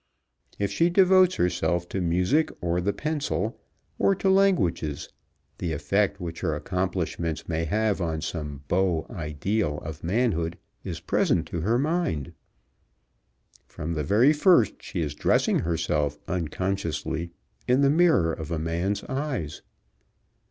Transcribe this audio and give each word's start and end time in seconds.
If 0.57 0.71
she 0.71 0.89
devotes 0.89 1.35
herself 1.35 1.87
to 1.89 2.01
music, 2.01 2.49
or 2.59 2.81
the 2.81 2.91
pencil, 2.91 3.59
or 3.99 4.15
to 4.15 4.31
languages, 4.31 5.09
the 5.59 5.73
effect 5.73 6.19
which 6.19 6.41
her 6.41 6.55
accomplishments 6.55 7.47
may 7.47 7.65
have 7.65 8.01
on 8.01 8.21
some 8.21 8.63
beau 8.67 9.05
ideal 9.11 9.77
of 9.85 10.03
manhood 10.03 10.57
is 10.83 11.01
present 11.01 11.45
to 11.49 11.61
her 11.61 11.77
mind. 11.77 12.33
From 13.67 13.93
the 13.93 14.03
very 14.03 14.33
first 14.33 14.81
she 14.81 15.01
is 15.01 15.13
dressing 15.13 15.59
herself 15.59 16.17
unconsciously 16.27 17.29
in 17.67 17.81
the 17.81 17.91
mirror 17.91 18.33
of 18.33 18.49
a 18.49 18.57
man's 18.57 19.03
eyes. 19.03 19.61